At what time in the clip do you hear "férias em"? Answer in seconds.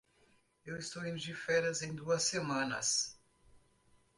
1.31-1.93